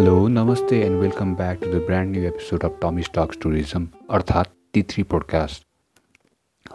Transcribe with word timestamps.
Hello 0.00 0.28
namaste 0.28 0.78
and 0.82 0.98
welcome 1.00 1.34
back 1.36 1.58
to 1.62 1.70
the 1.70 1.80
brand 1.86 2.10
new 2.10 2.22
episode 2.26 2.62
of 2.64 2.78
Tommy 2.82 3.02
stocks 3.02 3.38
tourism 3.40 3.88
अर्थात् 4.10 4.48
T 4.74 4.82
three 4.90 5.02
podcast 5.10 5.64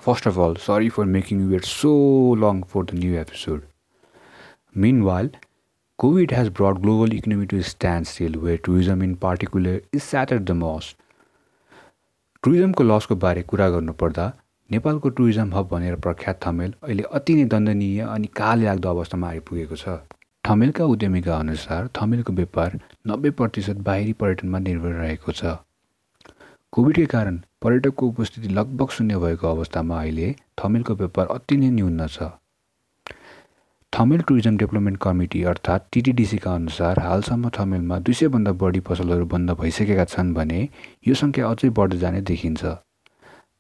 first 0.02 0.28
of 0.28 0.38
all 0.40 0.56
sorry 0.66 0.90
for 0.98 1.06
making 1.14 1.42
you 1.42 1.48
wait 1.50 1.64
so 1.66 1.94
long 2.42 2.62
for 2.74 2.84
the 2.86 3.00
new 3.00 3.16
episode 3.22 3.62
meanwhile 5.02 5.30
COVID 6.00 6.34
has 6.34 6.50
brought 6.60 6.82
global 6.82 7.14
economy 7.14 7.46
to 7.54 7.62
standstill 8.08 8.36
way 8.44 8.58
tourism 8.66 9.04
in 9.04 9.16
particular 9.24 9.82
is 9.94 10.02
shatter 10.02 10.40
the 10.40 10.58
most 10.62 10.98
टुरिज्मको 12.44 12.84
लसको 12.84 13.16
बारे 13.26 13.42
कुरा 13.54 13.70
गर्नुपर्दा 13.78 14.32
नेपालको 14.70 15.10
tourism 15.22 15.54
hub 15.56 15.68
भनेर 15.72 15.96
प्रख्यात 16.06 16.40
थमेल 16.46 16.74
अहिले 16.84 17.04
अति 17.22 17.36
नै 17.36 17.46
दण्डनीय 17.56 18.02
अनि 18.10 18.30
काल 18.42 18.64
लाग्दो 18.66 18.90
अवस्थामा 18.90 19.30
आइपुगेको 19.30 19.76
छ। 19.76 19.98
थमेलका 20.46 20.86
उद्यमीका 20.86 21.36
अनुसार 21.36 21.88
थमेलको 21.98 22.34
व्यापार 22.34 22.74
नब्बे 23.08 23.30
प्रतिशत 23.38 23.78
बाहिरी 23.86 24.12
पर्यटनमा 24.14 24.60
निर्भर 24.66 24.92
रहेको 24.94 25.32
छ। 25.32 25.54
कोभिडकै 26.74 27.06
कारण 27.14 27.40
पर्यटकको 27.66 28.08
उपस्थिति 28.08 28.48
लगभग 28.58 28.90
शून्य 28.98 29.18
भएको 29.24 29.48
अवस्थामा 29.50 30.02
अहिले 30.02 30.28
थमेलको 30.64 30.96
व्यापार 31.00 31.34
अति 31.38 31.58
नै 31.58 31.70
न्यून 31.78 32.06
छ। 32.08 32.30
थमेल 33.94 34.22
टुरिज्म 34.28 34.58
डेभलपमेन्ट 34.58 35.02
कमिटी 35.08 35.44
अर्थात् 35.50 35.90
टिटिडिसीका 35.94 36.54
अनुसार 36.54 37.00
हालसम्म 37.00 37.50
थमेलमा 37.58 38.00
दुई 38.06 38.14
सयभन्दा 38.22 38.52
बढी 38.62 38.80
पसलहरू 38.92 39.26
बन्द 39.34 39.58
भइसकेका 39.66 40.06
छन् 40.14 40.34
भने 40.38 40.62
यो 41.08 41.20
सङ्ख्या 41.26 41.50
अझै 41.50 41.70
बढ्दै 41.82 41.98
जाने 42.06 42.22
देखिन्छ। 42.30 42.78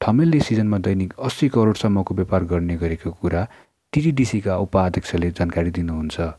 थमेलले 0.02 0.40
सिजनमा 0.48 0.84
दैनिक 0.86 1.20
अस्सी 1.28 1.50
करोडसम्मको 1.58 2.22
व्यापार 2.22 2.50
गर्ने 2.56 2.76
गरेको 2.78 3.18
कुरा 3.22 3.48
टिटिडिसीका 3.94 4.64
उपाध्यक्षले 4.70 5.32
जानकारी 5.38 5.72
दिनुहुन्छ। 5.82 6.34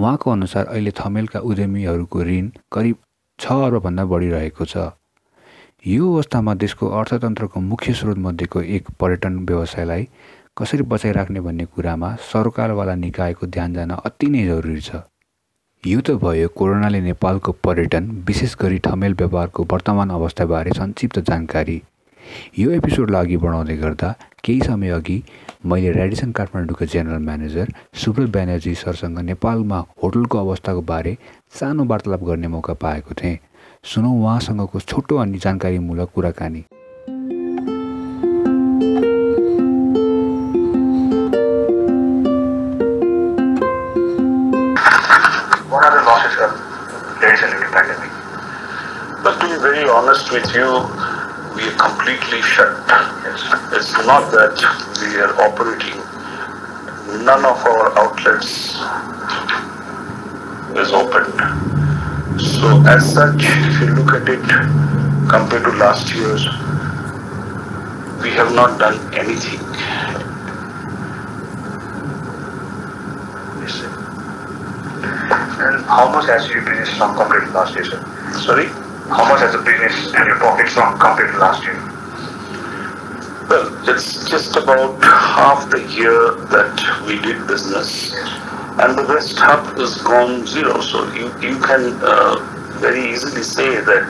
उहाँको 0.00 0.30
अनुसार 0.30 0.66
अहिले 0.66 0.90
थमेलका 0.98 1.40
उद्यमीहरूको 1.44 2.22
ऋण 2.24 2.48
करिब 2.72 2.96
छ 3.38 3.52
अर्बभन्दा 3.64 4.04
बढिरहेको 4.12 4.64
छ। 4.64 4.84
यो 5.86 6.12
अवस्थामा 6.12 6.54
देशको 6.62 6.88
अर्थतन्त्रको 6.98 7.60
मुख्य 7.60 7.92
स्रोतमध्येको 7.94 8.60
एक 8.76 8.88
पर्यटन 9.00 9.38
व्यवसायलाई 9.48 10.08
कसरी 10.58 10.82
बचाइराख्ने 10.88 11.40
भन्ने 11.40 11.64
कुरामा 11.74 12.14
सरकारवाला 12.32 12.94
निकायको 13.04 13.46
ध्यान 13.46 13.74
जान 13.74 13.90
अति 13.92 14.26
नै 14.32 14.44
जरुरी 14.46 14.80
छ। 14.80 15.04
यो 15.84 16.00
त 16.00 16.16
भयो 16.24 16.48
कोरोनाले 16.56 17.00
नेपालको 17.00 17.52
पर्यटन 17.64 18.10
विशेष 18.26 18.56
गरी 18.60 18.78
ठमेल 18.80 19.14
व्यापारको 19.20 19.64
वर्तमान 19.72 20.10
अवस्थाबारे 20.16 20.70
संक्षिप्त 20.80 21.18
जानकारी। 21.28 21.80
यो 22.58 22.70
एपिसोडलाई 22.70 23.24
अघि 23.24 23.36
बढाउँदै 23.44 23.76
गर्दा 23.76 24.08
केही 24.44 24.60
समय 24.60 24.90
अघि 24.90 25.22
मैले 25.66 25.92
रेडिसन 25.92 26.30
काठमाडौँको 26.38 26.84
जेनरल 26.92 27.22
म्यानेजर 27.28 27.72
सुब्रत 28.04 28.28
ब्यानर्जी 28.36 28.74
सरसँग 28.82 29.18
नेपालमा 29.30 29.78
होटलको 30.02 30.38
अवस्थाको 30.38 30.82
बारे 30.92 31.16
सानो 31.60 31.84
वार्तालाप 31.92 32.22
गर्ने 32.24 32.48
मौका 32.48 32.74
पाएको 32.84 33.14
थिएँ। 33.22 33.38
सुनौ 33.84 34.10
उहाँसँगको 34.20 34.80
छोटो 34.80 35.16
अनि 35.16 35.38
जानकारीमूलक 35.38 36.10
कुराकानी। 36.14 36.64
Be 49.40 49.56
very 49.62 49.84
honest 49.88 50.30
with 50.32 50.54
you, 50.54 50.68
we 51.60 51.68
are 51.68 51.76
completely 51.76 52.40
shut. 52.40 52.72
Yes. 52.88 53.42
It's 53.72 53.92
not 54.06 54.30
that 54.32 54.56
we 55.00 55.20
are 55.20 55.34
operating. 55.44 56.00
None 57.24 57.44
of 57.44 57.58
our 57.66 57.98
outlets 57.98 58.76
is 60.80 60.92
open. 60.92 61.26
So 62.40 62.82
as 62.88 63.12
such, 63.12 63.42
if 63.44 63.80
you 63.80 63.94
look 63.94 64.14
at 64.14 64.28
it 64.28 64.40
compared 65.28 65.64
to 65.64 65.72
last 65.72 66.14
year's, 66.14 66.44
we 68.22 68.30
have 68.30 68.54
not 68.54 68.78
done 68.78 68.96
anything. 69.12 69.60
Yes. 73.60 73.82
And 75.60 75.84
how 75.84 76.10
much 76.10 76.26
has 76.26 76.48
you 76.48 76.60
business 76.62 76.96
from 76.96 77.16
compared 77.16 77.48
to 77.48 77.52
last 77.52 77.74
year, 77.74 77.84
sir? 77.84 78.02
Sorry? 78.46 78.89
How 79.10 79.28
much 79.28 79.40
has 79.40 79.52
the 79.52 79.62
business 79.62 80.14
and 80.14 80.26
your 80.26 80.36
profits 80.36 80.72
from 80.72 80.98
compared 80.98 81.32
to 81.32 81.38
last 81.38 81.62
year? 81.64 81.76
Well, 83.48 83.66
it's 83.88 84.28
just 84.30 84.56
about 84.56 85.02
half 85.02 85.68
the 85.70 85.82
year 85.90 86.34
that 86.54 86.78
we 87.06 87.18
did 87.20 87.46
business. 87.46 88.14
and 88.80 88.96
the 88.96 89.04
rest 89.04 89.36
half 89.38 89.76
is 89.78 89.96
gone 90.02 90.46
zero. 90.46 90.80
So 90.80 91.04
you, 91.12 91.26
you 91.42 91.58
can 91.60 91.98
uh, 92.02 92.38
very 92.78 93.10
easily 93.12 93.42
say 93.42 93.80
that 93.80 94.08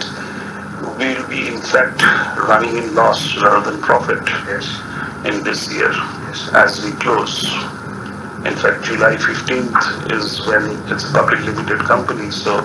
we'll 0.99 1.27
be 1.29 1.49
in 1.49 1.61
fact 1.63 2.03
running 2.49 2.77
in 2.77 2.95
loss 2.95 3.37
rather 3.43 3.71
than 3.71 3.81
profit 3.81 4.23
Yes. 4.47 4.69
in 5.25 5.43
this 5.43 5.73
year 5.73 5.91
Yes. 6.29 6.51
as 6.55 6.85
we 6.85 6.93
close. 7.01 7.43
In 8.45 8.55
fact, 8.57 8.85
July 8.85 9.17
15th 9.17 10.13
is 10.13 10.47
when 10.47 10.65
it's 10.93 11.09
a 11.09 11.13
public 11.13 11.41
limited 11.41 11.79
company, 11.81 12.31
so 12.31 12.61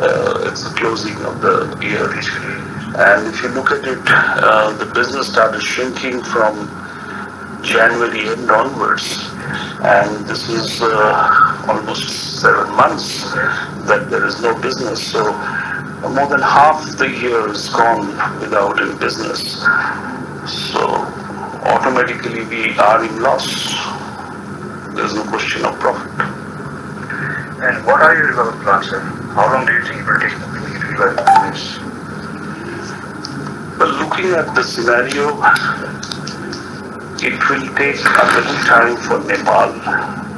uh, 0.00 0.48
it's 0.50 0.64
the 0.64 0.74
closing 0.76 1.16
of 1.24 1.40
the 1.40 1.78
year. 1.80 2.10
And 2.98 3.26
if 3.26 3.42
you 3.42 3.48
look 3.50 3.70
at 3.70 3.84
it, 3.84 3.98
uh, 4.06 4.72
the 4.76 4.86
business 4.94 5.28
started 5.32 5.62
shrinking 5.62 6.22
from 6.22 6.54
January 7.62 8.28
end 8.28 8.50
onwards. 8.50 9.28
And 9.82 10.26
this 10.26 10.48
is 10.48 10.80
uh, 10.82 11.64
almost 11.68 12.40
seven 12.40 12.74
months 12.76 13.32
that 13.88 14.08
there 14.10 14.26
is 14.26 14.40
no 14.40 14.58
business. 14.60 15.12
So 15.12 15.32
more 16.08 16.28
than 16.28 16.40
half 16.40 16.96
the 16.96 17.08
year 17.08 17.48
is 17.50 17.68
gone 17.68 18.06
without 18.40 18.80
any 18.80 18.98
business. 18.98 19.60
So 20.46 20.80
automatically 21.64 22.44
we 22.44 22.78
are 22.78 23.04
in 23.04 23.20
loss. 23.22 23.46
There's 24.94 25.14
no 25.14 25.24
question 25.24 25.64
of 25.64 25.78
profit. 25.80 26.12
And 27.62 27.84
what 27.86 28.00
are 28.00 28.14
your 28.14 28.28
development 28.28 28.62
plans, 28.62 28.88
sir? 28.88 29.25
How 29.36 29.52
long 29.52 29.66
do 29.66 29.72
you 29.74 29.82
think 29.82 30.00
it 30.00 30.06
will 30.06 30.18
take 30.18 30.32
to 30.32 30.86
revive 30.96 31.16
business? 31.52 31.76
But 33.76 33.88
looking 34.00 34.32
at 34.32 34.54
the 34.54 34.62
scenario, 34.64 35.36
it 37.20 37.36
will 37.50 37.68
take 37.76 38.00
a 38.00 38.24
little 38.32 38.60
time 38.64 38.96
for 38.96 39.20
Nepal. 39.28 39.76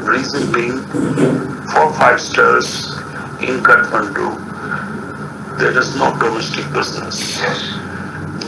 Reason 0.05 0.51
being, 0.53 0.83
for 1.71 1.95
five 1.95 2.21
stars 2.21 2.89
in 3.39 3.63
Kathmandu, 3.63 4.35
there 5.61 5.79
is 5.79 5.95
no 5.95 6.19
domestic 6.19 6.67
business. 6.73 7.39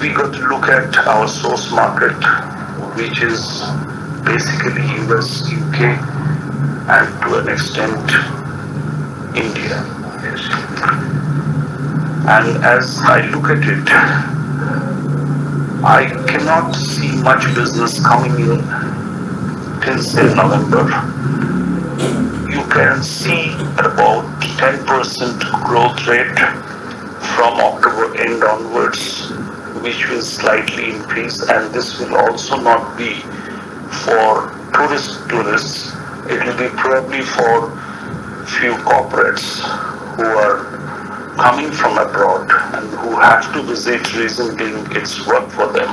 We 0.00 0.09
got 0.09 0.34
to 0.34 0.49
look 0.49 0.67
at 0.67 0.97
our 1.06 1.28
source 1.28 1.71
market, 1.71 2.19
which 2.97 3.22
is 3.22 3.62
basically 4.25 4.82
US, 5.15 5.47
UK, 5.47 5.94
and 6.91 7.22
to 7.22 7.38
an 7.38 7.49
extent, 7.49 8.11
India. 9.37 10.00
And 12.28 12.62
as 12.62 13.00
I 13.03 13.26
look 13.31 13.48
at 13.48 13.64
it, 13.64 13.88
I 15.82 16.04
cannot 16.28 16.72
see 16.72 17.10
much 17.22 17.47
business 17.54 18.04
coming 18.04 18.32
in 18.32 18.60
till 19.81 19.98
say 20.03 20.34
November. 20.34 20.84
You 22.50 22.62
can 22.69 23.03
see 23.03 23.54
about 23.78 24.26
10% 24.60 25.64
growth 25.64 26.06
rate 26.06 26.38
from 27.34 27.58
October 27.58 28.14
end 28.20 28.44
onwards, 28.44 29.31
which 29.81 30.06
will 30.10 30.20
slightly 30.20 30.91
increase, 30.91 31.40
and 31.49 31.72
this 31.72 31.99
will 31.99 32.14
also 32.17 32.61
not 32.61 32.99
be 32.99 33.22
for 34.05 34.52
tourist 34.75 35.26
tourists. 35.31 35.94
It 36.28 36.44
will 36.44 36.58
be 36.58 36.69
probably 36.76 37.22
for 37.22 37.70
few 38.44 38.75
corporates 38.84 39.89
who 40.20 40.26
are 40.26 41.34
coming 41.37 41.72
from 41.72 41.96
abroad 41.96 42.46
and 42.75 42.87
who 42.90 43.19
have 43.19 43.50
to 43.55 43.62
visit 43.62 44.14
reason 44.14 44.55
being 44.55 44.76
it's 44.90 45.26
work 45.26 45.49
for 45.49 45.67
them 45.72 45.88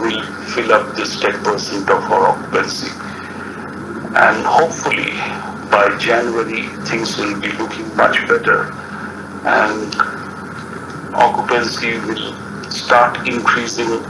will 0.00 0.22
fill 0.54 0.72
up 0.72 0.96
this 0.96 1.16
10% 1.22 1.82
of 1.82 2.02
our 2.10 2.28
occupancy. 2.28 2.90
And 4.16 4.42
hopefully 4.46 5.12
by 5.70 5.94
January 6.00 6.62
things 6.88 7.18
will 7.18 7.38
be 7.42 7.52
looking 7.52 7.94
much 7.94 8.26
better 8.26 8.72
and 9.44 9.94
occupancy 11.14 11.98
will 12.08 12.32
start 12.70 13.28
increasing 13.28 14.00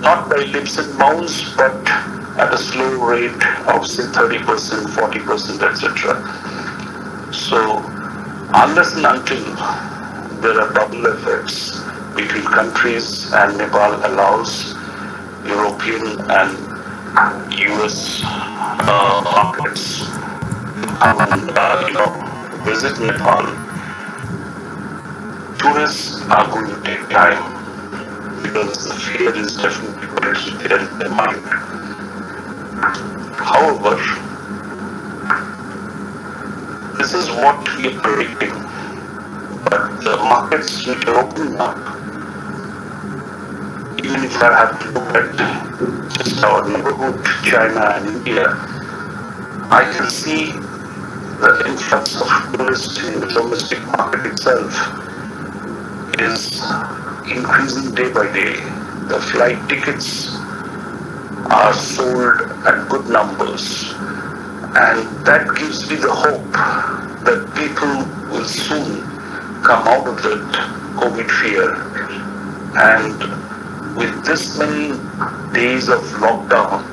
not 0.00 0.30
by 0.30 0.36
leaps 0.36 0.78
and 0.78 0.96
bounds 0.96 1.56
but 1.56 1.74
at 2.38 2.54
a 2.54 2.58
slow 2.58 3.04
rate 3.04 3.44
of 3.66 3.84
say 3.84 4.04
30%, 4.04 4.86
40%, 4.94 5.62
etc. 5.72 7.32
So 7.32 7.97
unless 8.54 8.94
and 8.96 9.06
until 9.06 9.44
there 10.40 10.60
are 10.60 10.72
bubble 10.72 11.06
effects 11.06 11.80
between 12.14 12.44
countries 12.44 13.32
and 13.32 13.58
Nepal 13.58 13.94
allows 14.06 14.74
European 15.44 16.20
and 16.30 16.68
US 17.52 18.22
uh, 18.24 19.20
markets 19.24 20.02
and 21.00 21.50
uh, 21.56 21.84
you 21.86 21.94
know 21.94 22.28
visit 22.64 22.98
Nepal, 23.00 23.44
tourists 25.58 26.22
are 26.28 26.46
going 26.50 26.66
to 26.74 26.80
take 26.82 27.08
time 27.10 28.42
because 28.42 28.84
the 28.84 28.94
fear 28.94 29.34
is 29.36 29.56
definitely 29.56 30.08
there 30.68 30.78
in 30.78 30.98
their 30.98 31.10
mind. 31.10 31.44
However, 33.38 34.27
this 36.98 37.14
is 37.14 37.30
what 37.30 37.58
we 37.76 37.86
are 37.88 38.00
predicting, 38.00 38.50
but 39.70 40.00
the 40.02 40.16
markets 40.16 40.84
which 40.86 41.06
are 41.06 41.20
opening 41.20 41.56
up, 41.56 41.78
even 44.04 44.24
if 44.24 44.36
I 44.42 44.52
have 44.58 44.80
to 44.82 44.90
look 44.90 45.14
at 45.14 45.36
just 46.18 46.42
our 46.42 46.68
neighborhood, 46.68 47.24
China 47.44 47.94
and 47.96 48.16
India, 48.16 48.46
I 49.70 49.90
can 49.96 50.10
see 50.10 50.52
the 51.38 51.64
influx 51.68 52.20
of 52.20 52.28
tourists 52.56 52.98
in 53.06 53.20
the 53.20 53.26
domestic 53.26 53.80
market 53.86 54.26
itself 54.26 54.74
is 56.18 56.60
increasing 57.30 57.94
day 57.94 58.12
by 58.12 58.32
day. 58.32 58.54
The 59.06 59.20
flight 59.32 59.68
tickets 59.68 60.34
are 61.50 61.72
sold 61.72 62.40
at 62.66 62.88
good 62.88 63.08
numbers, 63.08 63.94
and 64.78 65.26
that 65.26 65.42
gives 65.56 65.90
me 65.90 65.96
the 65.96 66.12
hope 66.12 66.52
that 67.26 67.50
people 67.58 67.98
will 68.30 68.44
soon 68.46 69.02
come 69.66 69.88
out 69.88 70.06
of 70.06 70.22
that 70.22 70.38
COVID 70.94 71.28
fear. 71.42 71.74
And 72.78 73.96
with 73.96 74.24
this 74.24 74.56
many 74.56 74.94
days 75.52 75.88
of 75.88 75.98
lockdown, 76.22 76.86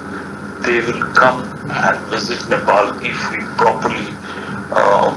they 0.65 0.81
will 0.81 1.13
come 1.13 1.45
and 1.69 1.99
visit 2.09 2.49
Nepal 2.49 2.97
if 3.05 3.19
we 3.29 3.37
properly 3.53 4.07
uh, 4.73 5.13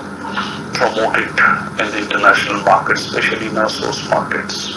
promote 0.74 1.16
it 1.24 1.36
in 1.80 1.90
the 1.90 2.00
international 2.04 2.60
market, 2.64 2.98
especially 2.98 3.46
in 3.46 3.56
our 3.56 3.70
source 3.70 4.06
markets. 4.10 4.76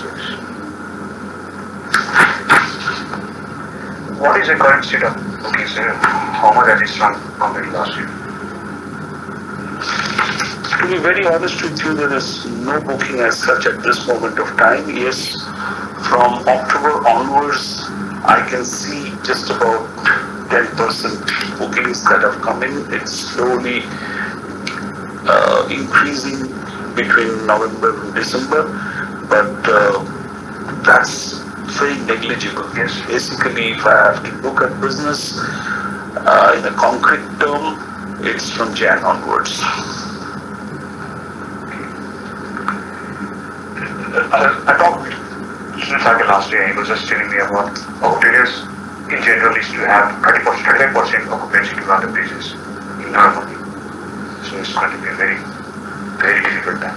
What 4.17 4.39
is 4.39 4.47
the 4.47 4.55
current 4.55 4.85
state 4.85 5.03
of 5.03 5.13
bookings? 5.41 6.20
Has 6.41 6.81
it 6.81 6.89
shrunk 6.89 7.17
compared 7.37 7.65
to 7.65 7.71
last 7.71 7.95
year? 7.95 8.07
To 10.81 10.87
be 10.89 10.97
very 10.97 11.27
honest 11.27 11.61
with 11.61 11.79
you, 11.83 11.93
there 11.93 12.13
is 12.13 12.45
no 12.65 12.81
booking 12.81 13.19
as 13.19 13.37
such 13.37 13.67
at 13.67 13.83
this 13.83 14.07
moment 14.07 14.39
of 14.39 14.47
time. 14.57 14.89
Yes, 14.89 15.33
from 16.09 16.41
October 16.47 17.07
onwards, 17.07 17.83
I 18.25 18.45
can 18.49 18.65
see 18.65 19.11
just 19.23 19.51
about 19.51 19.87
10% 20.49 21.59
bookings 21.59 22.03
that 22.05 22.21
have 22.23 22.41
come 22.41 22.63
in. 22.63 22.91
It's 22.93 23.11
slowly 23.11 23.81
uh, 25.29 25.67
increasing 25.69 26.49
between 26.95 27.45
November 27.45 28.01
and 28.03 28.15
December, 28.15 28.63
but 29.29 29.53
uh, 29.69 30.03
that's 30.83 31.39
very 31.77 31.95
negligible. 32.05 32.67
Yes, 32.75 32.99
basically, 33.07 33.71
if 33.71 33.85
I 33.85 34.13
have 34.13 34.23
to 34.25 34.31
look 34.41 34.61
at 34.61 34.81
business 34.81 35.37
uh, 36.31 36.55
in 36.55 36.63
a 36.63 36.71
concrete 36.79 37.27
term, 37.43 37.75
it's 38.23 38.49
from 38.55 38.73
Jan 38.73 39.03
onwards. 39.03 39.59
I, 44.31 44.39
I 44.63 44.73
talked 44.79 45.11
to 45.11 45.99
Sagar 45.99 46.25
last 46.27 46.49
year, 46.51 46.71
he 46.71 46.73
was 46.77 46.87
just 46.87 47.07
telling 47.07 47.27
me 47.27 47.37
about 47.43 47.75
hoteliers 47.99 48.63
in 49.11 49.19
general 49.23 49.55
is 49.59 49.67
to 49.75 49.83
have 49.83 50.23
30%, 50.23 50.55
35% 50.95 51.27
occupancy 51.27 51.75
to 51.75 51.81
run 51.83 51.99
the 52.07 52.11
business 52.15 52.53
in 53.03 53.11
Normally. 53.11 53.59
So 54.47 54.55
it's 54.55 54.71
going 54.71 54.91
to 54.95 54.97
be 55.03 55.11
a 55.11 55.15
very, 55.19 55.35
very 56.15 56.39
difficult 56.47 56.79
time. 56.79 56.95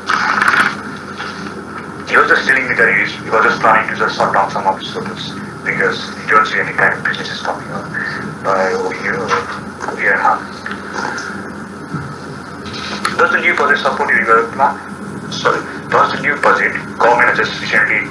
He 2.07 2.15
was 2.17 2.31
just 2.31 2.47
telling 2.47 2.69
me 2.69 2.75
that 2.79 2.87
he, 2.95 3.03
is, 3.03 3.11
he 3.19 3.31
was 3.31 3.43
just 3.43 3.59
planning 3.59 3.91
to 3.91 3.99
just 3.99 4.15
shut 4.15 4.33
down 4.33 4.47
some 4.53 4.63
of 4.63 4.79
his 4.79 4.95
hotels 4.95 5.35
because 5.67 5.99
he 6.23 6.31
don't 6.31 6.47
see 6.47 6.61
any 6.61 6.73
kind 6.79 6.95
of 6.95 7.03
businesses 7.03 7.43
coming 7.43 7.67
up 7.75 7.91
by 8.45 8.69
a 8.71 10.19
half. 10.21 10.41
Does 13.17 13.33
the 13.33 13.41
new 13.41 13.55
project 13.55 13.81
support 13.81 14.11
your 14.11 14.21
development 14.21 14.53
plan? 14.53 15.33
Sorry. 15.33 15.65
Does 15.89 16.13
the 16.13 16.21
new 16.21 16.37
budget, 16.43 16.77
government 17.01 17.33
has 17.33 17.39
just 17.41 17.59
recently 17.61 18.05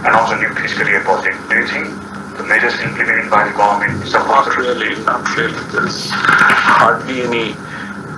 announced 0.00 0.32
a 0.32 0.38
new 0.40 0.48
fiscal 0.56 0.88
year 0.88 1.04
budget. 1.04 1.36
Do 1.52 1.60
you 1.60 1.66
think 1.68 1.92
the 2.40 2.44
measures 2.48 2.80
implemented 2.80 3.28
by 3.30 3.48
the 3.48 3.52
government 3.52 4.00
support 4.08 4.48
Not 4.48 4.56
really, 4.56 4.96
not 5.04 5.20
really. 5.36 5.60
There's 5.68 6.08
hardly 6.08 7.22
any 7.28 7.52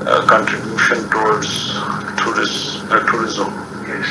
uh, 0.06 0.22
contribution 0.30 1.10
towards 1.10 1.74
tourist, 2.22 2.86
uh, 2.86 3.02
tourism. 3.10 3.50
Yes. 3.82 4.06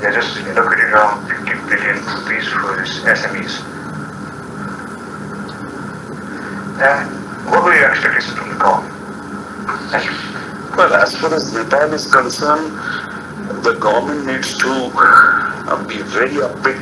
They 0.00 0.08
just 0.16 0.32
allocated 0.48 0.96
around 0.96 1.28
50 1.28 1.44
billion 1.68 2.00
rupees 2.08 2.48
for 2.48 2.80
this 2.80 3.04
SMEs. 3.04 3.79
What 6.80 7.62
were 7.62 7.74
your 7.74 7.90
expectations 7.90 8.38
from 8.38 8.48
the 8.48 8.54
you. 10.02 10.12
Well, 10.74 10.94
as 10.94 11.14
far 11.14 11.34
as 11.34 11.52
Nepal 11.52 11.92
is 11.92 12.06
concerned, 12.10 12.72
the 13.62 13.74
government 13.78 14.24
needs 14.24 14.56
to 14.56 14.90
uh, 14.96 15.84
be 15.86 16.00
very 16.00 16.40
upbeat 16.40 16.80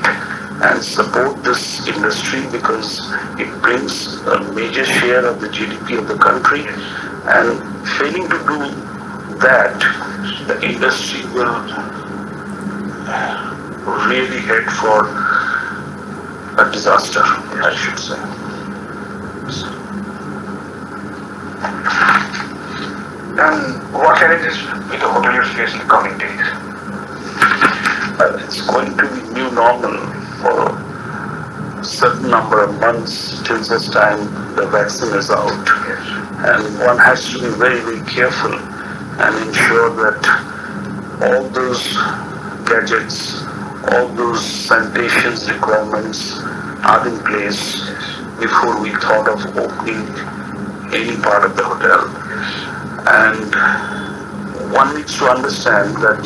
and 0.62 0.84
support 0.84 1.42
this 1.42 1.88
industry 1.88 2.42
because 2.52 3.10
it 3.40 3.50
brings 3.60 4.20
a 4.22 4.38
major 4.52 4.84
share 4.84 5.26
of 5.26 5.40
the 5.40 5.48
GDP 5.48 5.98
of 5.98 6.06
the 6.06 6.16
country. 6.16 6.60
And 7.26 7.58
failing 7.98 8.28
to 8.30 8.38
do 8.46 8.70
that, 9.40 9.82
the 10.46 10.64
industry 10.64 11.24
will 11.34 11.58
really 14.06 14.42
head 14.46 14.62
for 14.78 15.08
a 16.62 16.70
disaster, 16.70 17.22
I 17.24 17.74
should 17.74 17.98
say. 17.98 19.88
And 23.38 23.93
what 23.93 24.19
challenges 24.19 24.62
will 24.62 24.99
the 24.99 25.06
hoteliers 25.06 25.55
face 25.55 25.72
in 25.72 25.78
the 25.78 25.84
coming 25.84 26.16
days? 26.19 26.40
Uh, 28.20 28.38
it's 28.44 28.66
going 28.66 28.96
to 28.96 29.02
be 29.14 29.22
new 29.32 29.50
normal 29.50 29.96
for 30.38 30.70
a 31.81 31.84
certain 31.84 32.30
number 32.30 32.62
of 32.62 32.78
months 32.80 33.42
till 33.42 33.62
such 33.62 33.90
time 33.90 34.18
the 34.54 34.66
vaccine 34.66 35.14
is 35.14 35.30
out. 35.30 35.68
And 36.47 36.78
one 36.80 36.99
has 36.99 37.30
to 37.32 37.38
be 37.38 37.49
very, 37.56 37.80
very 37.80 38.04
careful 38.06 38.54
and 38.54 39.49
ensure 39.49 39.90
that 40.02 40.23
all 41.23 41.49
those 41.49 41.94
gadgets, 42.66 43.42
all 43.92 44.09
those 44.14 44.44
sanitation 44.44 45.35
requirements 45.54 46.38
are 46.85 47.06
in 47.09 47.18
place 47.25 47.90
before 48.38 48.80
we 48.80 48.90
thought 48.90 49.28
of 49.28 49.44
opening 49.56 50.38
any 50.95 51.16
part 51.21 51.45
of 51.45 51.57
the 51.57 51.64
hotel. 51.64 52.09
And 53.07 54.73
one 54.73 54.97
needs 54.97 55.16
to 55.18 55.26
understand 55.26 55.97
that 55.97 56.23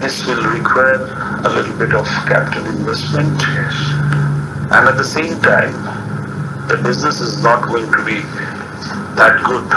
this 0.00 0.26
will 0.26 0.42
require 0.42 1.04
a 1.44 1.48
little 1.48 1.76
bit 1.76 1.94
of 1.94 2.06
capital 2.26 2.66
investment. 2.66 3.40
And 4.72 4.88
at 4.88 4.96
the 4.96 5.04
same 5.04 5.40
time, 5.40 5.72
the 6.68 6.80
business 6.82 7.20
is 7.20 7.42
not 7.42 7.66
going 7.68 7.90
to 7.90 8.04
be 8.04 8.20
that 9.16 9.42
good. 9.44 9.68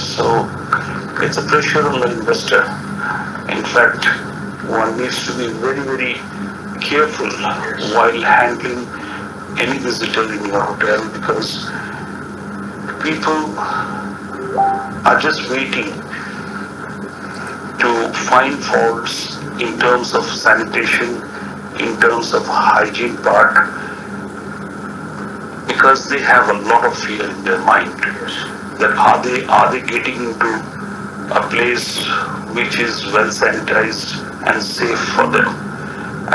So 0.00 0.48
it's 1.22 1.36
a 1.36 1.42
pressure 1.42 1.86
on 1.86 2.00
the 2.00 2.18
investor. 2.18 2.62
In 3.52 3.64
fact, 3.64 4.04
one 4.68 4.98
needs 4.98 5.26
to 5.26 5.36
be 5.36 5.52
very, 5.58 5.80
very 5.80 6.14
careful 6.80 7.30
while 7.94 8.20
handling 8.22 8.86
any 9.58 9.78
visitor 9.78 10.32
in 10.32 10.44
your 10.46 10.60
hotel 10.60 11.08
because 11.12 11.66
people 13.08 13.58
are 15.08 15.18
just 15.18 15.48
waiting 15.48 15.88
to 17.80 18.12
find 18.28 18.62
faults 18.62 19.38
in 19.64 19.78
terms 19.78 20.12
of 20.14 20.24
sanitation, 20.24 21.14
in 21.80 21.98
terms 22.02 22.34
of 22.34 22.44
hygiene 22.44 23.16
part, 23.18 23.54
because 25.66 26.06
they 26.10 26.20
have 26.20 26.50
a 26.50 26.58
lot 26.68 26.84
of 26.84 26.98
fear 26.98 27.30
in 27.30 27.44
their 27.44 27.58
mind 27.64 27.98
that 28.78 28.92
are 28.92 29.22
they 29.24 29.42
are 29.46 29.72
they 29.72 29.80
getting 29.80 30.16
into 30.16 30.52
a 31.32 31.40
place 31.48 32.04
which 32.52 32.78
is 32.78 33.06
well 33.06 33.30
sanitized 33.30 34.20
and 34.46 34.62
safe 34.62 35.00
for 35.16 35.26
them. 35.28 35.48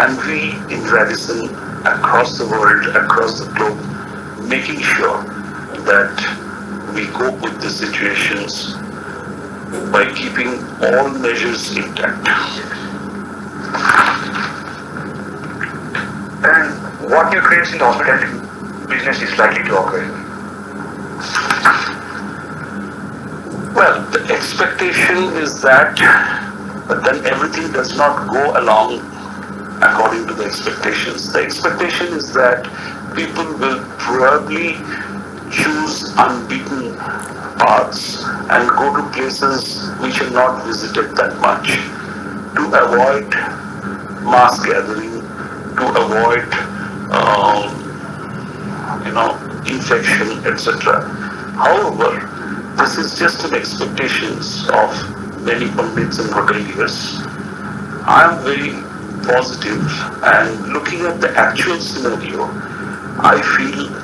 And 0.02 0.18
we 0.26 0.58
in 0.74 0.84
Radisson 0.90 1.54
across 1.86 2.40
the 2.40 2.48
world, 2.48 2.96
across 2.96 3.40
the 3.40 3.52
globe, 3.54 4.50
making 4.50 4.80
sure 4.82 5.22
that 5.86 6.43
we 6.94 7.08
cope 7.08 7.42
with 7.42 7.60
the 7.60 7.70
situations 7.70 8.74
by 9.92 10.12
keeping 10.16 10.50
all 10.84 11.10
measures 11.10 11.76
intact. 11.76 12.28
And 16.46 17.10
what 17.10 17.34
new 17.34 17.42
craze 17.42 17.72
in 17.72 17.80
the 17.80 17.86
hospitality 17.86 18.88
business 18.88 19.22
is 19.22 19.38
likely 19.38 19.64
to 19.64 19.78
occur? 19.78 20.06
Well, 23.74 24.06
the 24.12 24.32
expectation 24.32 25.18
is 25.42 25.62
that, 25.62 25.98
but 26.88 27.04
then 27.04 27.26
everything 27.26 27.72
does 27.72 27.98
not 27.98 28.30
go 28.30 28.60
along 28.60 29.00
according 29.82 30.28
to 30.28 30.34
the 30.34 30.46
expectations. 30.46 31.34
The 31.34 31.40
expectation 31.40 32.08
is 32.14 32.34
that 32.34 32.64
people 33.16 33.46
will 33.58 33.84
probably 33.98 34.76
choose 35.54 36.12
unbeaten 36.18 36.96
paths 36.98 38.24
and 38.50 38.70
go 38.70 38.96
to 38.96 39.10
places 39.12 39.90
which 40.00 40.22
are 40.22 40.30
not 40.32 40.66
visited 40.66 41.16
that 41.16 41.38
much 41.40 41.68
to 42.56 42.64
avoid 42.84 43.30
mass 44.24 44.60
gathering, 44.66 45.22
to 45.78 45.86
avoid, 46.04 46.48
um, 47.12 47.70
you 49.06 49.12
know, 49.14 49.38
infection, 49.70 50.46
etc. 50.46 51.02
However, 51.56 52.30
this 52.78 52.98
is 52.98 53.18
just 53.18 53.44
an 53.46 53.54
expectations 53.54 54.68
of 54.70 54.90
many 55.42 55.68
pundits 55.70 56.20
and 56.20 56.30
hoteliers. 56.30 57.22
I 58.06 58.32
am 58.32 58.44
very 58.44 58.74
positive 59.26 59.86
and 60.24 60.74
looking 60.74 61.02
at 61.02 61.22
the 61.22 61.32
actual 61.38 61.80
scenario, 61.80 62.50
I 63.20 63.42
feel 63.56 64.03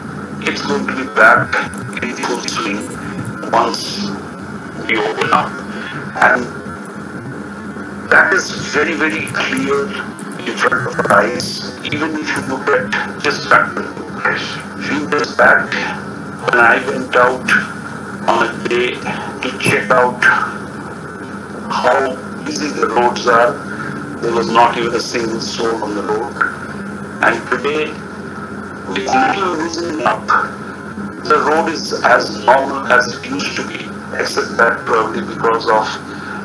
it's 0.50 0.66
going 0.66 0.88
to 0.88 0.96
be 0.96 1.06
back 1.14 1.54
in 2.02 2.16
full 2.16 2.42
swing 2.42 2.82
once 3.52 4.10
we 4.88 4.98
open 4.98 5.30
up. 5.32 5.52
And 6.26 6.42
that 8.10 8.34
is 8.34 8.50
very, 8.74 8.96
very 8.96 9.28
clear 9.28 9.86
in 10.40 10.58
front 10.58 10.88
of 10.88 11.06
our 11.06 11.22
eyes. 11.22 11.78
Even 11.86 12.16
if 12.16 12.28
you 12.28 12.42
look 12.50 12.68
at 12.68 13.22
just 13.22 13.48
back 13.48 13.70
few 14.88 15.08
days 15.12 15.36
back 15.36 15.70
when 16.46 16.58
I 16.58 16.84
went 16.88 17.16
out 17.16 17.46
on 18.28 18.50
a 18.50 18.68
day 18.68 18.96
to 18.96 19.60
check 19.60 19.92
out 19.92 20.20
how 21.70 22.16
busy 22.44 22.70
the 22.70 22.88
roads 22.88 23.28
are, 23.28 23.54
there 24.18 24.34
was 24.34 24.50
not 24.50 24.76
even 24.80 24.96
a 24.96 25.00
single 25.00 25.42
soul 25.42 25.84
on 25.84 25.94
the 25.94 26.02
road. 26.02 26.34
And 27.22 27.38
today, 27.50 28.09
little 28.90 30.08
up, 30.08 30.28
the 31.24 31.44
road 31.48 31.70
is 31.70 31.94
as 32.04 32.44
normal 32.46 32.88
as 32.88 33.08
it 33.14 33.30
used 33.30 33.56
to 33.56 33.68
be, 33.68 33.86
except 34.18 34.58
that 34.58 34.84
probably 34.86 35.22
because 35.22 35.66
of 35.70 35.86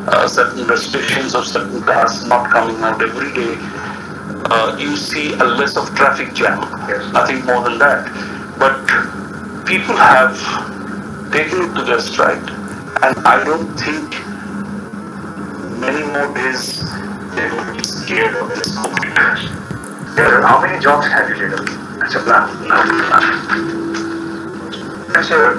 uh, 0.08 0.28
certain 0.28 0.66
restrictions 0.66 1.34
of 1.34 1.46
certain 1.46 1.82
cars 1.82 2.26
not 2.26 2.50
coming 2.50 2.76
out 2.82 3.00
every 3.00 3.32
day, 3.32 3.56
uh, 4.50 4.76
you 4.78 4.96
see 4.96 5.32
a 5.32 5.44
less 5.44 5.76
of 5.76 5.94
traffic 5.94 6.34
jam. 6.34 6.60
Yes. 6.88 7.12
Nothing 7.12 7.44
more 7.46 7.62
than 7.64 7.78
that. 7.78 8.04
But 8.58 8.84
people 9.64 9.96
have 9.96 10.36
taken 11.32 11.62
it 11.62 11.74
to 11.74 11.82
their 11.84 12.00
stride, 12.00 12.48
and 13.02 13.16
I 13.26 13.42
don't 13.44 13.72
think 13.78 14.10
many 15.80 16.06
more 16.12 16.34
days 16.34 16.84
they 17.34 17.48
will 17.50 17.74
be 17.74 17.82
scared 17.82 18.36
of 18.36 18.48
this 18.50 18.76
COVID. 18.76 19.62
How 20.44 20.60
many 20.60 20.80
jobs 20.80 21.06
have 21.08 21.28
you 21.30 21.48
laid 21.48 21.83
And 22.04 22.12
sir, 25.25 25.56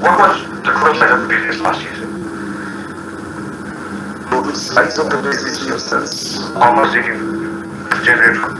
what 0.00 0.18
was 0.18 0.40
the 0.64 0.72
total 0.72 0.94
size 0.94 1.12
of 1.12 1.20
the 1.20 1.28
business 1.28 1.60
last 1.60 1.82
year? 1.82 1.92
Total 4.30 4.54
size 4.54 4.96
of 4.98 5.10
the 5.10 5.20
business 5.20 5.60
in 5.60 5.66
your 5.68 5.78
sense 5.78 6.38
How 6.54 6.72
much 6.74 6.94
did 6.94 7.04
you 7.04 7.14
generate 8.06 8.40
from? 8.40 8.56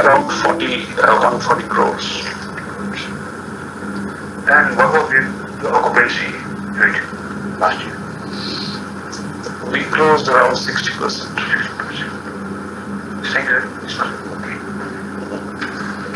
around 0.00 0.30
40, 0.42 0.64
uh, 1.04 1.20
140 1.20 1.68
crores. 1.68 2.24
And 4.48 4.76
what 4.78 4.88
was 4.88 5.08
the 5.12 5.20
the 5.60 5.68
occupancy 5.68 6.32
rate 6.80 7.00
last 7.60 7.84
year? 7.84 7.96
We 9.70 9.84
closed 9.92 10.28
around 10.28 10.56
60 10.56 10.92
percent. 10.98 11.38
Saying 13.32 13.46
that 13.52 13.80
it's 13.84 13.98
not 13.98 14.23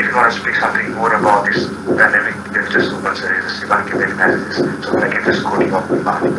you 0.08 0.16
want 0.16 0.32
to 0.32 0.40
speak 0.40 0.54
something 0.56 0.92
more 0.94 1.14
about 1.14 1.44
this 1.46 1.68
want 3.68 3.86
to 3.86 3.92
give 3.92 4.02
any 4.02 4.14
messages 4.14 4.56
so 4.84 4.92
that 4.92 5.04
I 5.04 5.10
can 5.10 5.24
just 5.24 5.44
quote 5.44 5.66
you 5.66 5.74
off 5.74 5.90
mind. 5.90 6.36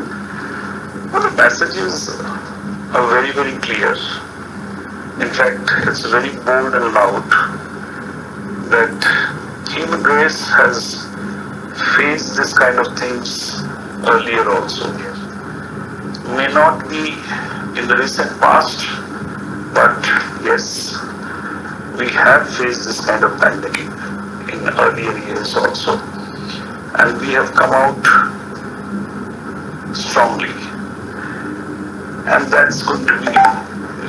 Well, 1.13 1.29
the 1.29 1.35
messages 1.37 2.09
are 2.09 3.03
uh, 3.03 3.09
very, 3.09 3.31
very 3.31 3.57
clear. 3.59 3.93
In 5.21 5.29
fact, 5.29 5.69
it's 5.87 6.05
very 6.05 6.33
bold 6.43 6.73
and 6.73 6.93
loud 6.93 7.29
that 8.73 8.97
human 9.71 10.01
race 10.03 10.41
has 10.49 11.05
faced 11.95 12.35
this 12.35 12.53
kind 12.53 12.79
of 12.79 12.97
things 12.97 13.61
earlier 14.07 14.49
also. 14.49 14.91
May 16.35 16.47
not 16.53 16.89
be 16.89 17.13
in 17.79 17.87
the 17.87 17.97
recent 17.97 18.29
past, 18.39 18.79
we 21.99 22.07
have 22.07 22.47
faced 22.55 22.85
this 22.85 23.05
kind 23.05 23.23
of 23.25 23.37
pandemic 23.39 23.91
in 24.53 24.59
earlier 24.79 25.17
years 25.27 25.53
also. 25.55 25.97
And 26.97 27.19
we 27.19 27.33
have 27.33 27.51
come 27.53 27.73
out 27.73 28.05
strongly 29.93 30.49
and 32.25 32.45
that's 32.53 32.83
going 32.83 33.05
to 33.05 33.15
be 33.19 33.33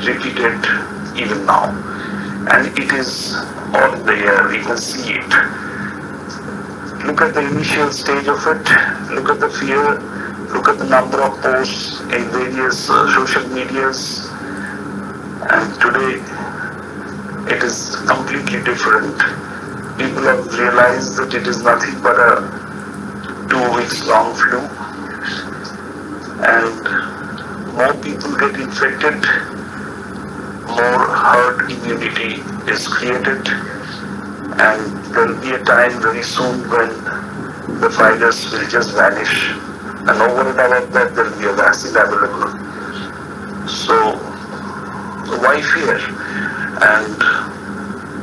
repeated 0.07 0.61
even 1.17 1.47
now. 1.47 1.71
And 2.53 2.67
it 2.79 2.93
is 2.93 3.35
all 3.75 3.97
there, 4.05 4.49
we 4.49 4.59
can 4.59 4.77
see 4.77 5.15
it. 5.15 5.33
Look 7.07 7.23
at 7.23 7.35
the 7.35 7.49
initial 7.51 7.91
stage 7.91 8.29
of 8.29 8.47
it, 8.47 8.67
look 9.11 9.31
at 9.31 9.41
the 9.41 9.51
fear, 9.59 9.99
look 10.53 10.69
at 10.69 10.79
the 10.79 10.85
number 10.85 11.23
of 11.23 11.41
posts 11.41 12.01
in 12.03 12.29
various 12.31 12.89
uh, 12.91 13.13
social 13.15 13.49
medias, 13.49 14.29
and 15.51 15.81
today 15.81 16.40
it 17.51 17.63
is 17.63 17.97
completely 18.07 18.63
different. 18.63 19.17
People 19.99 20.23
have 20.23 20.47
realized 20.55 21.17
that 21.17 21.35
it 21.35 21.47
is 21.47 21.63
nothing 21.63 22.01
but 22.03 22.17
a 22.17 22.61
two 23.51 23.77
weeks 23.77 24.07
long 24.07 24.35
flu 24.35 24.61
and 26.43 27.11
more 27.75 27.95
people 28.03 28.35
get 28.37 28.55
infected, 28.59 29.21
more 30.67 31.07
herd 31.25 31.71
immunity 31.71 32.41
is 32.71 32.87
created, 32.89 33.47
and 34.59 34.81
there 35.13 35.27
will 35.27 35.41
be 35.41 35.51
a 35.53 35.65
time 35.65 36.01
very 36.01 36.23
soon 36.23 36.61
when 36.71 36.89
the 37.81 37.89
virus 37.89 38.51
will 38.51 38.67
just 38.69 38.95
vanish, 38.95 39.51
and 40.09 40.23
over 40.23 40.49
and 40.49 40.59
above 40.59 40.93
that, 40.93 41.15
there 41.15 41.25
will 41.25 41.39
be 41.39 41.47
a 41.47 41.53
vaccine 41.53 41.97
available. 41.97 42.57
So, 43.69 44.17
why 45.45 45.61
fear? 45.61 46.01
And 46.83 47.40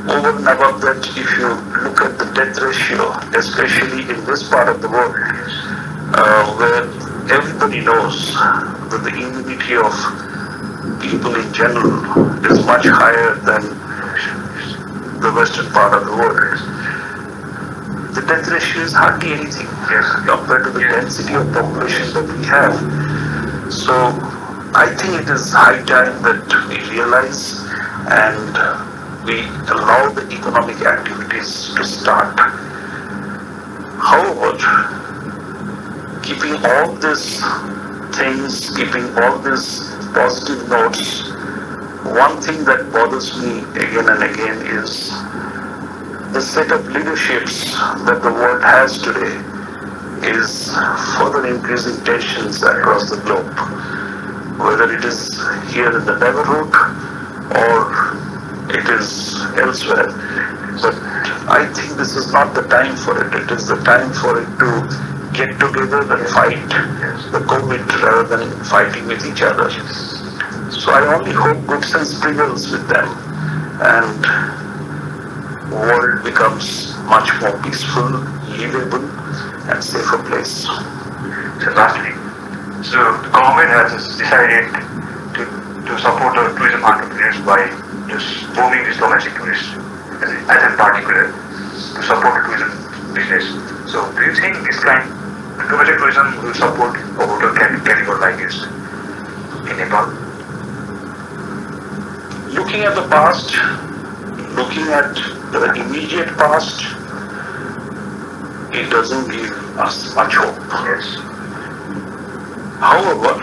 over 0.08 0.36
and 0.36 0.48
above 0.48 0.80
that, 0.80 1.04
if 1.04 1.28
you 1.36 1.48
look 1.84 2.00
at 2.00 2.16
the 2.16 2.24
death 2.32 2.56
ratio, 2.60 3.12
especially 3.36 4.08
in 4.08 4.24
this 4.24 4.48
part 4.48 4.68
of 4.68 4.80
the 4.80 4.88
world, 4.88 5.14
uh, 6.16 6.56
where 6.56 6.88
everybody 7.28 7.80
knows 7.80 8.32
that 8.88 9.00
the 9.04 9.12
immunity 9.12 9.76
of 9.76 9.92
people 11.04 11.36
in 11.36 11.52
general 11.52 11.92
is 12.48 12.64
much 12.64 12.86
higher 12.88 13.36
than 13.44 13.62
the 15.20 15.30
western 15.36 15.70
part 15.72 15.92
of 15.92 16.06
the 16.06 16.16
world. 16.16 16.56
The 18.14 18.24
death 18.24 18.48
ratio 18.48 18.82
is 18.82 18.92
hardly 18.92 19.32
anything 19.32 19.68
compared 20.24 20.64
to 20.64 20.70
the 20.70 20.80
density 20.80 21.34
of 21.34 21.52
population 21.52 22.12
that 22.14 22.24
we 22.24 22.44
have. 22.48 22.72
So 23.70 23.92
I 24.72 24.88
think 24.96 25.20
it 25.20 25.28
is 25.28 25.52
high 25.52 25.84
time 25.84 26.22
that 26.22 26.48
we 26.68 26.80
realize 26.96 27.60
and 28.08 28.87
we 29.28 29.42
allow 29.68 30.08
the 30.08 30.26
economic 30.32 30.80
activities 30.80 31.74
to 31.74 31.84
start. 31.84 32.34
However, 34.00 34.56
keeping 36.22 36.54
all 36.64 36.94
these 36.94 37.36
things, 38.16 38.74
keeping 38.74 39.04
all 39.18 39.38
these 39.40 39.92
positive 40.16 40.66
notes, 40.70 41.28
one 42.08 42.40
thing 42.40 42.64
that 42.64 42.88
bothers 42.90 43.36
me 43.36 43.58
again 43.76 44.08
and 44.08 44.22
again 44.22 44.64
is 44.80 45.10
the 46.32 46.40
set 46.40 46.72
of 46.72 46.86
leaderships 46.86 47.72
that 48.08 48.20
the 48.22 48.32
world 48.32 48.62
has 48.62 48.96
today 48.96 49.36
is 50.26 50.72
further 51.18 51.46
increasing 51.54 52.02
tensions 52.02 52.62
across 52.62 53.10
the 53.10 53.20
globe. 53.20 53.52
Whether 54.58 54.94
it 54.94 55.04
is 55.04 55.36
here 55.70 55.98
in 55.98 56.06
the 56.06 56.16
neighborhood 56.16 56.72
or 57.54 58.07
it 58.70 58.88
is 58.88 59.34
elsewhere. 59.56 60.12
But 60.80 60.94
I 61.48 61.70
think 61.74 61.96
this 61.96 62.14
is 62.14 62.32
not 62.32 62.54
the 62.54 62.62
time 62.62 62.96
for 62.96 63.16
it. 63.24 63.34
It 63.34 63.50
is 63.50 63.66
the 63.66 63.76
time 63.82 64.12
for 64.12 64.40
it 64.40 64.48
to 64.60 64.70
get 65.32 65.58
together 65.58 66.02
and 66.02 66.28
fight 66.28 66.68
the 67.32 67.40
COVID 67.40 67.86
rather 68.02 68.36
than 68.36 68.64
fighting 68.64 69.06
with 69.06 69.24
each 69.26 69.42
other. 69.42 69.70
So 70.70 70.92
I 70.92 71.14
only 71.14 71.32
hope 71.32 71.66
good 71.66 71.84
sense 71.84 72.18
prevails 72.18 72.70
with 72.70 72.88
them 72.88 73.08
and 73.80 74.22
world 75.70 76.24
becomes 76.24 76.96
much 77.04 77.30
more 77.40 77.60
peaceful, 77.62 78.10
livable 78.56 79.08
and 79.70 79.82
safer 79.82 80.22
place. 80.24 80.64
So 80.64 81.70
lastly, 81.74 82.12
So 82.82 82.98
government 83.32 83.70
has 83.74 84.16
decided 84.16 84.70
to, 85.88 85.98
support 85.98 86.34
the 86.36 86.54
tourism 86.56 86.84
entrepreneurs 86.84 87.38
by 87.44 87.60
just 88.08 88.46
booming 88.54 88.84
these 88.84 88.98
domestic 88.98 89.34
tourists 89.34 89.68
as, 90.22 90.30
in- 90.30 90.44
as 90.50 90.60
in 90.70 90.76
particular 90.76 91.32
to 91.32 92.02
support 92.02 92.32
the 92.36 92.42
tourism 92.46 92.70
business. 93.14 93.44
So 93.90 94.04
do 94.12 94.22
you 94.22 94.34
think 94.34 94.56
this 94.66 94.78
kind 94.84 95.02
of 95.08 95.68
domestic 95.68 95.96
tourism 95.98 96.26
will 96.42 96.54
support 96.54 96.96
a 96.96 97.26
hotel 97.26 97.54
cat- 97.56 97.84
category 97.84 98.18
like 98.20 98.36
this 98.36 98.62
in 99.70 99.76
Nepal? 99.80 100.06
Looking 102.54 102.82
at 102.84 102.94
the 102.94 103.06
past, 103.08 103.52
looking 104.56 104.88
at 104.88 105.14
the 105.52 105.72
immediate 105.80 106.28
past, 106.36 106.80
it 108.74 108.90
doesn't 108.90 109.30
give 109.30 109.52
us 109.78 110.14
much 110.14 110.34
hope. 110.34 110.56
Yes. 110.84 111.16
However, 112.80 113.34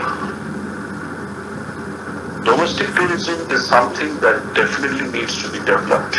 domestic 2.46 2.86
tourism 2.94 3.50
is 3.50 3.66
something 3.66 4.20
that 4.20 4.38
definitely 4.54 5.10
needs 5.10 5.42
to 5.42 5.50
be 5.50 5.58
developed 5.58 6.16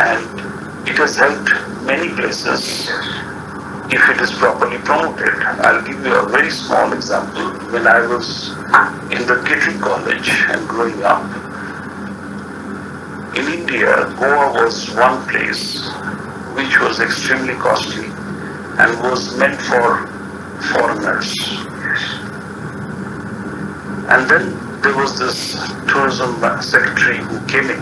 and 0.00 0.88
it 0.88 0.96
has 0.96 1.14
helped 1.14 1.52
many 1.84 2.08
places 2.14 2.88
if 3.92 4.02
it 4.08 4.18
is 4.22 4.30
properly 4.32 4.78
promoted. 4.78 5.34
I'll 5.60 5.82
give 5.82 6.02
you 6.06 6.14
a 6.14 6.26
very 6.26 6.50
small 6.50 6.94
example. 6.94 7.50
When 7.70 7.86
I 7.86 8.06
was 8.06 8.48
in 9.12 9.26
the 9.28 9.44
catering 9.46 9.78
college 9.78 10.30
and 10.48 10.66
growing 10.66 11.02
up, 11.02 11.28
in 13.36 13.46
India, 13.60 13.92
Goa 14.18 14.54
was 14.54 14.88
one 14.94 15.28
place 15.28 15.86
which 16.56 16.80
was 16.80 16.98
extremely 17.00 17.54
costly 17.56 18.06
and 18.80 18.98
was 19.02 19.36
meant 19.36 19.60
for 19.60 20.06
foreigners. 20.72 21.34
And 24.08 24.30
then 24.30 24.69
there 24.82 24.96
was 24.96 25.18
this 25.18 25.54
tourism 25.86 26.40
secretary 26.62 27.18
who 27.18 27.38
came 27.46 27.70
in 27.70 27.80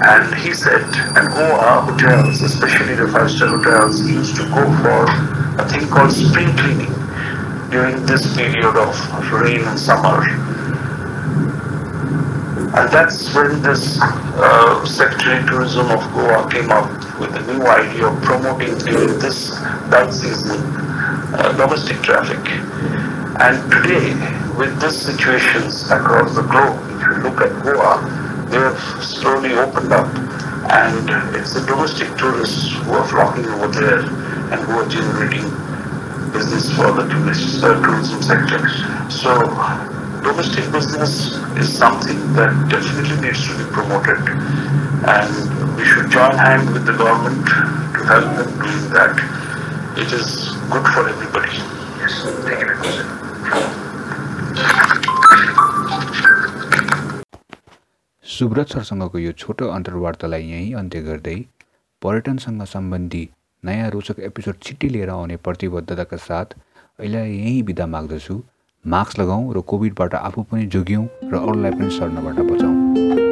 and 0.00 0.32
he 0.36 0.54
said, 0.54 0.82
and 1.16 1.28
Goa 1.28 1.82
hotels, 1.82 2.40
especially 2.40 2.94
the 2.94 3.08
five-star 3.08 3.48
hotels, 3.48 4.00
used 4.08 4.36
to 4.36 4.44
go 4.44 4.62
for 4.78 5.06
a 5.60 5.68
thing 5.68 5.88
called 5.88 6.12
spring 6.12 6.56
cleaning 6.56 6.94
during 7.70 8.06
this 8.06 8.36
period 8.36 8.76
of 8.76 9.32
rain 9.32 9.66
and 9.66 9.78
summer. 9.78 10.22
And 12.78 12.88
that's 12.92 13.34
when 13.34 13.60
this 13.60 13.98
uh, 14.00 14.84
Secretary 14.86 15.44
Tourism 15.48 15.90
of 15.90 16.00
Goa 16.14 16.48
came 16.48 16.70
up 16.70 16.88
with 17.18 17.34
a 17.34 17.52
new 17.52 17.66
idea 17.66 18.06
of 18.06 18.22
promoting 18.22 18.78
during 18.78 19.18
this 19.18 19.50
bike 19.90 20.12
season 20.12 20.60
uh, 21.34 21.52
domestic 21.56 22.00
traffic. 22.02 22.38
And 23.40 23.72
today, 23.72 24.14
with 24.58 24.80
these 24.80 25.00
situations 25.00 25.88
across 25.88 26.34
the 26.34 26.42
globe, 26.42 26.82
if 26.90 27.00
you 27.06 27.14
look 27.22 27.40
at 27.40 27.54
Goa, 27.62 28.02
they 28.50 28.58
have 28.58 28.80
slowly 29.04 29.54
opened 29.54 29.92
up, 29.92 30.10
and 30.66 31.36
it's 31.36 31.54
the 31.54 31.64
domestic 31.64 32.08
tourists 32.18 32.72
who 32.74 32.92
are 32.92 33.06
flocking 33.06 33.46
over 33.46 33.68
there 33.68 34.00
and 34.50 34.58
who 34.66 34.72
are 34.82 34.88
generating 34.88 35.46
business 36.32 36.74
for 36.74 36.90
the 36.90 37.06
tourist, 37.06 37.62
uh, 37.62 37.78
tourism 37.86 38.20
sector. 38.20 38.66
So, 39.08 39.30
domestic 40.26 40.66
business 40.72 41.38
is 41.56 41.70
something 41.70 42.18
that 42.34 42.50
definitely 42.68 43.20
needs 43.22 43.46
to 43.46 43.54
be 43.56 43.64
promoted, 43.70 44.18
and 45.06 45.76
we 45.76 45.84
should 45.84 46.10
join 46.10 46.34
hand 46.36 46.68
with 46.74 46.84
the 46.84 46.98
government 46.98 47.46
to 47.46 48.00
help 48.10 48.26
them 48.34 48.50
doing 48.58 48.90
that. 48.90 49.14
It 49.96 50.12
is 50.12 50.50
good 50.66 50.82
for 50.82 51.08
everybody. 51.08 51.58
Yes. 52.02 52.26
Thank 52.42 52.58
you 52.60 52.66
very 52.66 52.78
much. 52.78 53.87
Subrat 58.38 58.66
सरसँगको 58.68 59.18
यो 59.18 59.30
छोटो 59.32 59.68
अन्तर्वार्तालाई 59.68 60.42
यहीँ 60.46 60.74
अन्त्य 60.78 61.00
गर्दै 61.02 61.34
पर्यटनसँग 62.02 62.62
सम्बन्धी 62.64 63.22
नयाँ 63.62 63.90
रोचक 63.90 64.20
episode 64.28 64.60
छिट्टै 64.62 64.88
लिएर 64.88 65.10
आउने 65.10 65.36
प्रतिबद्धताका 65.42 66.16
साथ 66.16 66.54
अहिले 66.98 67.24
यहीँ 67.24 67.62
बिदा 67.62 67.86
माग्दछु। 67.94 68.40
मास्क 68.84 69.18
लगाउँ 69.20 69.54
र 69.54 69.60
कोभिडबाट 69.66 70.14
आफू 70.14 70.42
पनि 70.50 70.66
जोग्यौँ 70.70 71.06
र 71.24 71.34
अरूलाई 71.36 71.72
पनि 71.72 71.90
सर्नबाट 71.98 72.38
बचाउँ। 72.50 73.27